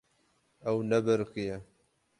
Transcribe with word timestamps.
Ew 0.69 0.77
nebiriqiye. 0.89 1.55